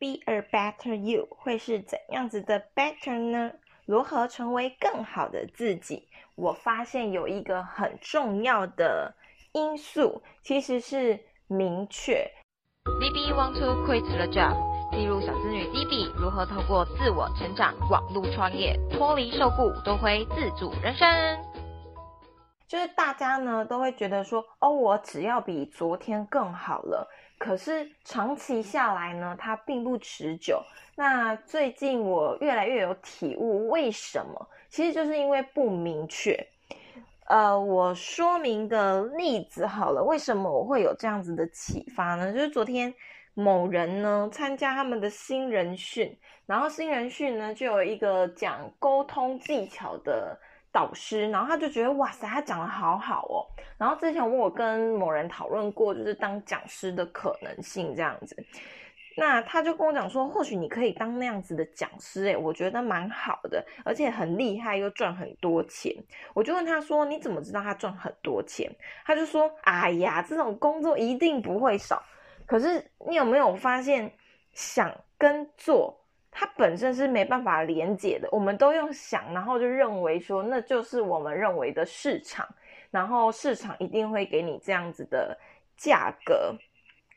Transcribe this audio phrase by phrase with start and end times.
[0.00, 3.50] Be a better you 会是怎样子的 better 呢？
[3.84, 6.08] 如何成为更好的自己？
[6.36, 9.16] 我发现有一个很重要的
[9.50, 12.30] 因素，其实是明确。
[12.84, 14.54] DB want to quit the job？
[14.92, 21.47] 记录小资女 DB 如何透过自我成长、网络创业，脱离受雇，夺回自主人生。
[22.68, 27.08] 就是大家呢都会觉得说，哦，我只要比昨天更好了。
[27.38, 30.62] 可是长期下来呢，它并不持久。
[30.94, 34.48] 那最近我越来越有体悟，为什么？
[34.68, 36.46] 其实就是因为不明确。
[37.26, 42.32] 呃，我说明的例子好了，为什么我会有这样子的启发呢？
[42.32, 42.92] 就是昨天
[43.32, 50.38] 某人呢参加他们的新人训，然后新人训呢就有一个讲沟通技巧的。
[50.72, 53.46] 导师，然后他就觉得哇塞，他讲的好好哦。
[53.76, 58.36] 然后之前我跟某人讨论过，就是当讲师的可能性这样子。
[59.16, 65.92] 那他就跟我讲说，或许你可以当那样子的讲师，诶我觉得蛮好的，而且很厉害，又赚很多钱。
[66.34, 68.70] 我就问他说，你怎么知道他赚很多钱？
[69.04, 72.00] 他就说，哎呀，这种工作一定不会少。
[72.46, 74.08] 可是你有没有发现，
[74.52, 75.97] 想跟做？
[76.40, 82.46] 它本身是没办法连接的，我们都用想，然后就认为说那就是我们认为的市场，
[82.92, 85.36] 然后市场一定会给你这样子的
[85.76, 86.54] 价格，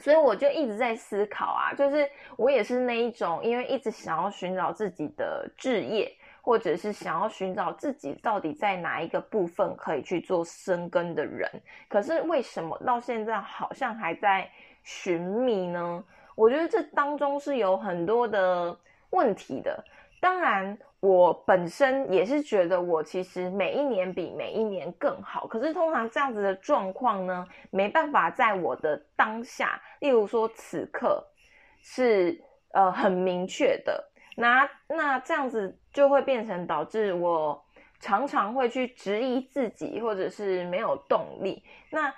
[0.00, 11.46] 所以我就一直在思考啊，就是我也是那一种，因为一直想要寻找自己的置业，或者是想要寻找自己到底在哪一个部分可以去做生根的人，
[11.86, 14.50] 可是为什么到现在好像还在
[14.82, 16.02] 寻觅呢？
[16.34, 18.74] 我觉得这当中是有很多的。
[19.12, 19.82] 问题的，
[20.20, 25.46] 当然，我本身也是觉得我其实每一年比每一年更好。
[25.46, 31.26] 可是通常这样子的状况呢，没办法在我的当下，例如说此刻
[31.80, 32.38] 是
[32.72, 34.10] 呃很明确的。
[34.36, 37.62] 那那这样子就会变成导致我
[38.00, 41.62] 常常会去质疑自己，或者是没有动力。
[41.90, 42.12] 那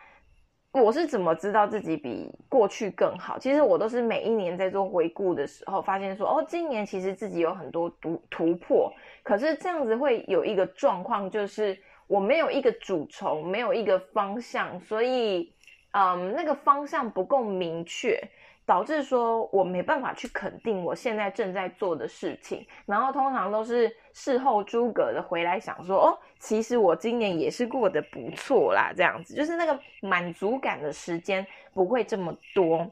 [0.82, 3.38] 我是怎么知道自己比过去更好？
[3.38, 8.92] 其实我都是每一年在做回顾的时候，发现说，哦，今年其实自己有很多突突破。
[9.22, 15.52] 可是这样子会有一个状况，就是我没有一个主轴，没有一个方向，所以，
[15.92, 18.20] 嗯，那个方向不够明确。
[18.66, 32.91] 导致说我没办法去肯定我现在正在做的事情，然后通常都是事后诸葛的回来想说，哦，其实我今年也是过得不错啦，这样子就是那个满足感的时间不会这么多。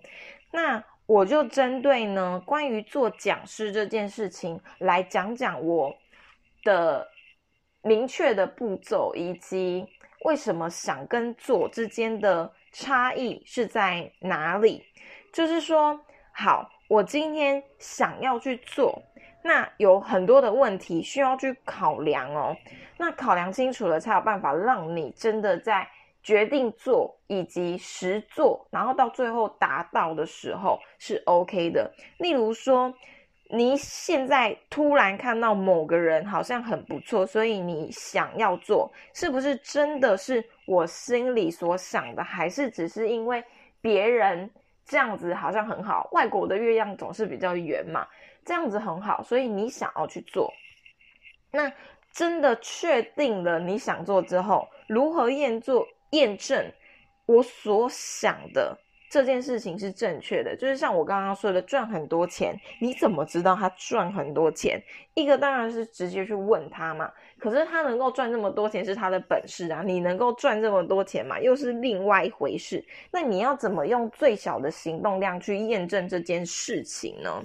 [0.51, 5.97] 那我就针对呢关于做讲师这件事情来讲讲我
[6.63, 7.09] 的
[7.83, 9.87] 明确的步骤，以及
[10.25, 14.85] 为什么想跟做之间的差异是在哪里。
[15.33, 15.99] 就是说，
[16.31, 19.03] 好，我今天想要去做，
[19.43, 22.55] 那有很多的问题需要去考量哦。
[22.99, 25.89] 那考量清楚了，才有办法让你真的在
[26.23, 31.91] 决定做以及实做，然后到最后达到的时候是 OK 的。
[32.19, 32.93] 例如说，
[33.49, 43.43] 你现在突然看到某个人好像很不错，所以你想要做，是不是真的是我心里所想的，还是只是因为
[43.81, 44.51] 别人？
[44.85, 48.07] 这样子好像很好，外国的月亮总是比较圆嘛，
[48.45, 50.53] 这样子很好，所以你想要去做。
[51.51, 51.73] 那
[52.13, 56.73] 真的确定了你想做之后，如何验做验证
[57.27, 58.79] 我所想的？
[59.13, 64.83] 这件事情是正确的，就是像我刚刚说的，赚很多钱，你怎么知道他赚很多钱？
[65.13, 67.13] 一个当然是直接去问他嘛。
[67.39, 72.83] 可是他能够赚这么多钱是他的本事啊，你能够赚这么多钱嘛，又是另外一回事。
[73.11, 77.45] 那你要怎么用最小的行动量去验证这件事情呢？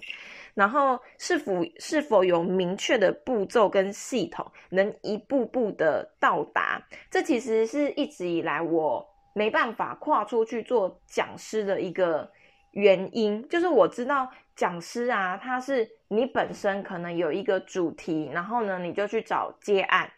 [0.54, 6.82] 然后是否是否有明确的步骤跟系统，能一步步的到达？
[7.12, 9.06] 这其实是一直以来我。
[9.38, 12.28] 没办法跨出去做讲师的一个
[12.72, 20.12] 原因，就是我知道讲师啊，他是你本身可能有一个主题，然后呢，你就去找接案，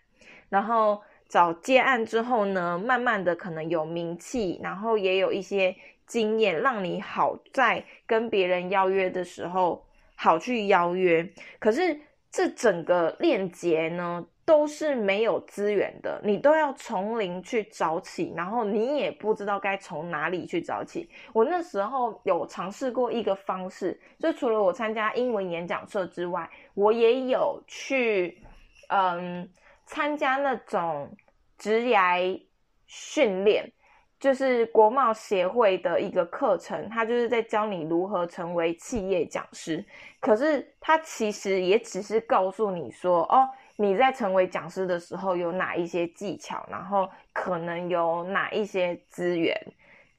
[0.48, 5.76] 然后找接案之后呢，慢慢的可能有名气，然后也有一些
[6.08, 11.30] 经验，让你好在跟别人邀约的时候好去邀约。
[11.60, 12.00] 可是
[12.32, 14.26] 这整个链接呢？
[14.50, 21.08] 都是没有资源的，你都要从零去找起，然后你也不知道该从哪里去找起。
[21.34, 28.42] 我那时候有尝试过一个方式，就除了我参加英文演讲社之外，我也有去
[28.88, 29.48] 嗯
[29.86, 31.16] 参加那种
[31.60, 32.42] 职涯
[32.88, 33.72] 训练。
[34.20, 39.86] 就是国贸协会的一个课程，它就是在教你如何成为企业讲师。
[40.20, 43.48] 可是它其实也只是告诉你说，哦，
[43.80, 49.56] 你在成为讲师的时候有哪一些技巧，然后可能有哪一些资源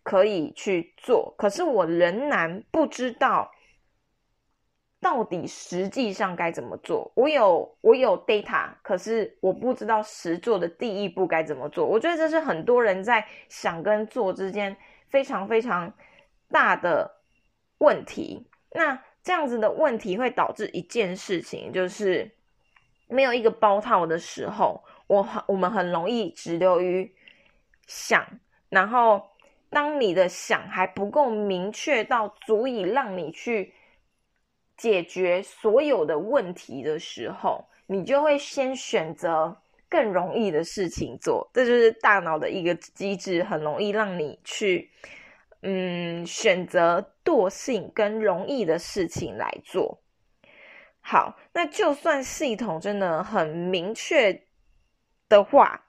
[0.02, 1.34] 可以去做。
[1.36, 3.50] 可是我仍然不知道。
[5.02, 7.10] 到底实际上该怎么做？
[7.16, 11.86] 我有我有 data，可是我不知道实做的第一步该怎么做。
[11.86, 14.76] 我觉得这是很多人在想跟做之间
[15.08, 15.90] 非常非常
[16.50, 17.10] 大的
[17.78, 18.46] 问题。
[18.72, 22.30] 那这样子的问题会导致一件事情，就是
[23.10, 27.12] 没有一个包套的时候，我很我们很容易只留于
[27.86, 28.26] 想，
[28.68, 29.28] 然后
[29.68, 33.74] 当你的想还不够明确到足以让你去。
[34.76, 39.54] 解决所有的问题的时候，你就会先选择
[39.90, 44.90] 更容易的事情做，这就是大脑的一个机制，很容易让你去，
[45.60, 50.00] 嗯，选择惰性跟容易的事情来做。
[51.10, 54.44] 好，那就算系统真的很明确
[55.28, 55.84] 的话，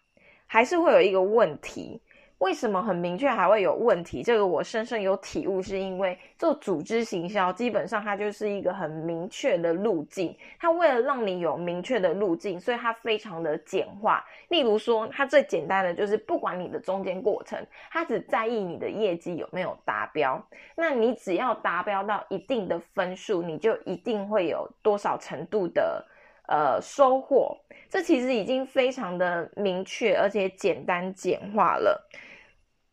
[0.48, 2.02] 还是会有一个问题。
[2.42, 4.24] 为什么很明确还会有问题？
[4.24, 10.36] 这个我深深有体悟，是因为做组织行销，基本上它就是一个很明确的路径。
[10.60, 14.26] 它为了让你有明确的路径，所以它非常的简化。
[14.50, 20.44] 例如说，它最简单的就是，不管你的中间过程，它只在意你的业绩有没有达标。
[20.76, 26.04] 那你只要达标到一定的分数，你就一定会有多少程度的
[26.48, 27.56] 呃收获。
[27.88, 32.10] 这其实已经非常的明确，而且简单简化了。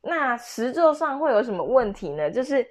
[0.08, 2.30] 那实作上会有什么问题呢？
[2.30, 2.66] 就是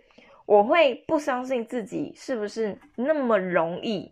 [0.48, 4.12] 我会不相信自己是不是那么容易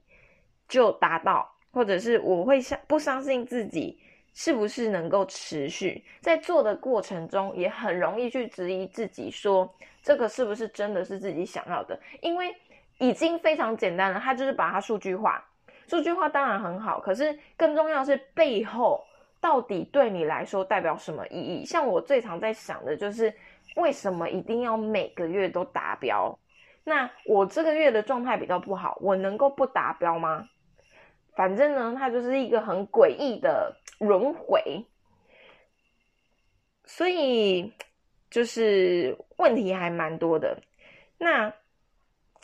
[0.68, 4.00] 就达到，或者是我会相不相信自己
[4.36, 9.74] 是不是能够持续在做的过程中，也很容易去质疑自己，说
[10.04, 12.00] 这个是不是真的是自己想要的？
[12.22, 12.56] 因为
[13.00, 15.44] 已经非常简单了，它就是把它数据化，
[15.88, 19.04] 数据化当然很好，可是更重要是背后。
[19.45, 21.63] 到底对你来说代表什么意义？
[21.63, 23.31] 像我最常在想的就是，
[23.75, 26.36] 为什么一定要每个月都达标？
[26.83, 30.50] 那我这个月的状态比较不好，我能够不达标吗？
[31.36, 34.83] 反正呢，它就是一个很诡异的轮回，
[36.86, 37.71] 所以
[38.31, 40.59] 就是问题还蛮多的。
[41.19, 41.53] 那。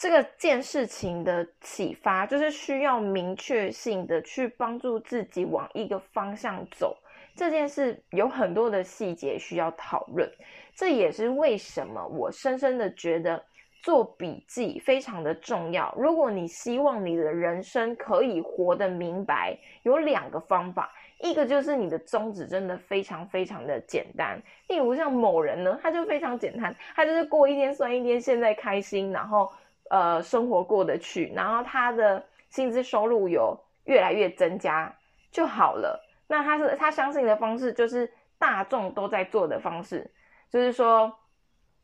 [0.01, 6.97] 这个件事情的启发，就是需要明确性的去帮助自己往一个方向走。
[7.35, 10.27] 这件事有很多的细节需要讨论，
[10.73, 13.45] 这也是为什么我深深的觉得
[13.83, 15.93] 做笔记非常的重要。
[15.95, 24.41] 如果你希望你的人生可以活得明白，有两个方法，一个就是你的宗旨真的非常非常的简单。
[24.67, 29.47] 例如像某人呢，他就非常简单，他就是过一天算一天，现在开心，然后。
[29.91, 34.95] 呃，生活过得去，然后他的薪资收入有越来越增加
[35.31, 36.01] 就好了。
[36.27, 38.09] 那他是他相信的方式，就是
[38.39, 40.09] 大众都在做的方式，
[40.49, 41.13] 就是说，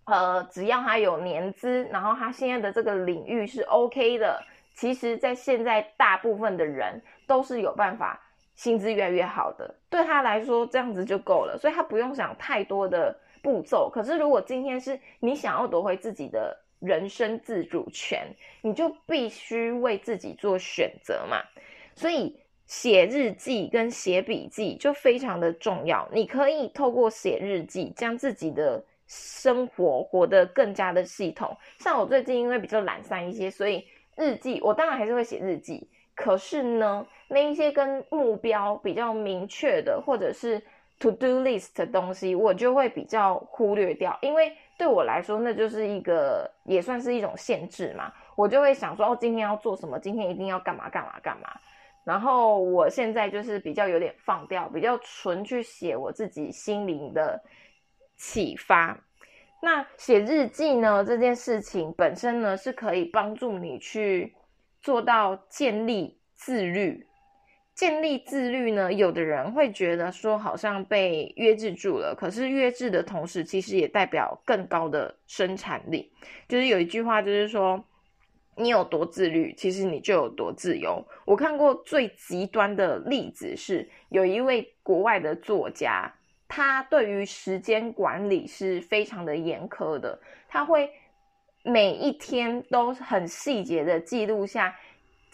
[0.06, 4.42] 呃，只要他有年资，然后他现在的这个领域是 OK 的，
[4.74, 8.18] 其实，在现在大部分的人都是有办法
[8.56, 13.14] 薪资越来越好的，对他来说这样子就够了，所以他不用想太多的
[13.44, 13.90] 步骤。
[13.94, 18.28] 可是，如果今天是你想要夺回自己的，人生自主权，
[18.62, 21.42] 你就必须为自己做选择嘛。
[21.96, 26.08] 所以写日记跟写笔记就非常的重要。
[26.12, 31.58] 你可以透过写日记，将自己的生活活得更加的系统。
[31.80, 33.84] 像我最近因为比较懒散一些，所以
[34.16, 35.90] 日记我当然还是会写日记。
[36.14, 40.62] 可是呢，那一些跟目标比较明确的，或者是
[41.00, 44.56] to do list 的东西，我就会比较忽略掉，因为。
[44.78, 48.14] 对我来说，那就是一个也算是一种限制嘛。
[48.36, 49.98] 我就会想说，哦，今天要做什么？
[49.98, 51.50] 今天一定要干嘛干嘛干嘛。
[52.04, 57.42] 然后我现在就是比较有点放掉，比较纯去写我自己心灵的
[58.16, 58.98] 启发。
[59.60, 61.04] 那写日记呢？
[61.04, 64.36] 这件事情本身呢，是可以帮助你去
[64.84, 67.06] 做到建立自律。
[67.78, 68.92] 建立自律呢？
[68.92, 76.12] 有的人会觉得说好像被约制住了，可是约制的同时，其实也代表更高的生产力。
[76.50, 77.86] 就是有一句话，就是说
[78.56, 81.06] 你有多自律，其实你就有多自由。
[81.24, 86.12] 我看过最极端的例子是，有一位国外的作家，
[86.48, 90.90] 他对于时间管理是非常的严苛的，他会
[91.62, 94.76] 每一天都很细节的记录下。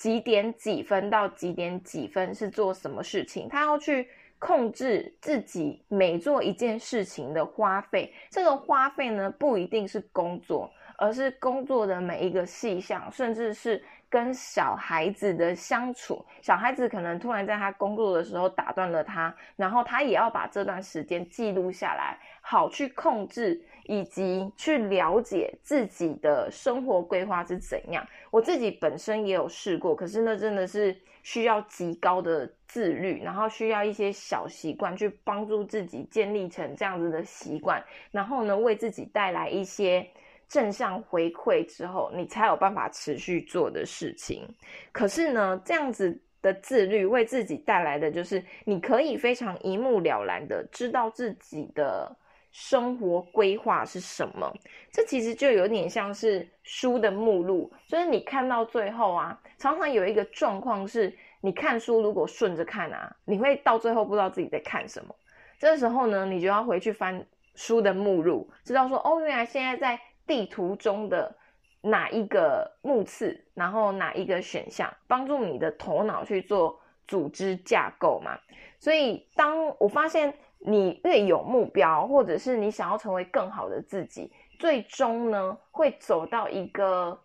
[0.03, 3.47] 几点几分到几点几分是做什么事情？
[3.47, 4.05] 他要去
[4.37, 8.13] 控制自己每做一件事情的花费。
[8.29, 13.81] 这个花费呢，不一定是工作，而是工作的每一个细项，甚至是。
[14.09, 28.05] 跟小孩子的相处，小孩子可能突然在他工作的时候打断了他，然后他也要把这段时间记录下来，好去控制以及去了解自己的生活规划是怎样。
[28.31, 40.07] 我自己本身也有试过，可是那真的是需要极高的自律，然后需要一些小习惯去帮助自己建立成这样子的习惯，然后呢，为自己带来一些。
[40.49, 44.47] 正向回馈之后，你才有办法持续做的事情。
[44.91, 52.15] 可是呢，这样子的自律为自己带来的就是，你可以非常一目了然的知道自己的
[52.53, 54.49] 生活规划是什么。
[54.93, 65.13] 这其实就有点像是书的目录，就是你看到最后啊，常常有一个状况是，你看书如果顺着看啊，你会到最后不知道自己在看什么。
[65.59, 69.99] 这时候呢，你就要回去翻书的目录，知道说，哦，原来现在在。
[70.25, 71.35] 地图中的
[71.81, 76.79] 哪一个目次，然后哪一个选项，帮助你的头脑去做
[77.09, 78.39] 组织架构嘛？
[78.79, 80.33] 所以，当我发现
[80.65, 87.19] 你越有目标，或者是你想要成为更好的自己，最终呢，会走到一个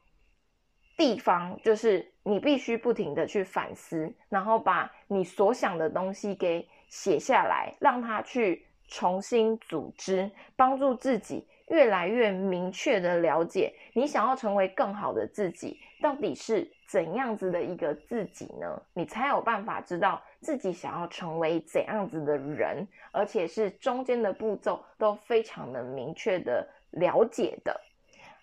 [0.96, 11.46] 地方，就是你必须不停的去反思，然后把你所想的东西给写下来，让它去重新组织，帮助自己。
[11.70, 18.82] 越来越明确的了解，你想要成为更好的自己，到底是怎样子的一个自己呢？
[18.94, 27.80] 你才有办法知道自己想要成为怎样子的人，而且是中间的步骤都非常的明确的了解的。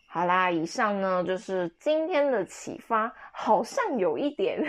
[0.07, 4.63] 好啦，以上呢就是今天的启发，好像有一点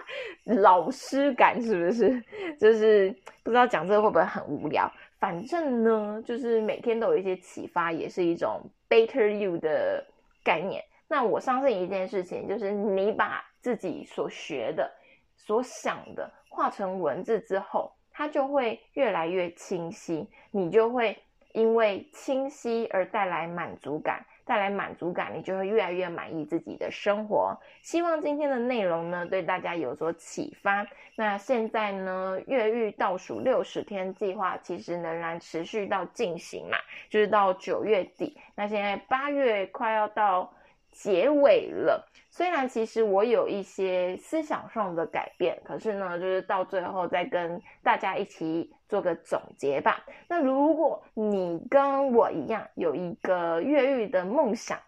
[0.44, 2.22] 老师感，是不是？
[2.58, 4.90] 就是不知道讲这个会不会很无聊。
[5.18, 10.02] 反正呢，就是每天都有一些启发，也是一种 better you 的
[10.42, 10.82] 概念。
[11.08, 14.90] 那我相信一件事情，就是你把自己所学的、
[15.36, 21.16] 所想的化成文字之后，它就会越来越清晰，你就会
[21.52, 24.24] 因为清晰而带来满足感。
[24.46, 27.58] 带来满足感，你就会越来越满意自己的生活。
[27.82, 30.86] 希望今天的内容呢，对大家有所启发。
[31.16, 36.78] 那现在呢，越狱倒数六十天计划其实仍然持续到进行嘛，
[37.10, 38.38] 就是到九月底。
[38.54, 40.52] 那现在八月快要到。
[40.96, 50.02] 结尾了，虽然其实我有一些思想上的改变，可是呢，就是到最后再跟大家一起做个总结吧。
[50.26, 54.78] 那如果你跟我一样有一个越狱的梦想，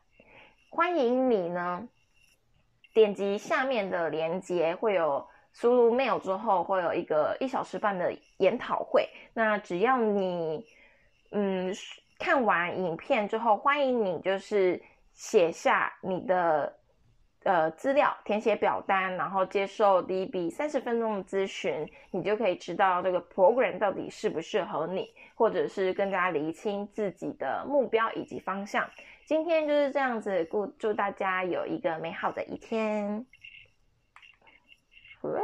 [0.70, 1.86] 欢迎你呢，
[2.94, 9.06] 点击下面的链接，会有输入 mail 之后会有一个一小时半的研讨会。
[9.34, 10.64] 那只要你
[11.32, 11.70] 嗯
[12.18, 14.82] 看完影片之后，欢迎你就是。
[15.18, 16.78] 写下你的
[17.42, 28.88] 呃资料，填写表单，然后接受第一笔三十分钟的咨询，你就可以知道这个 program 到底适不适合你，或者是更加厘清自己的目标以及方向。
[29.26, 33.26] 今天就是这样子，祝祝大家有一个美好的一天。
[35.22, 35.40] 哇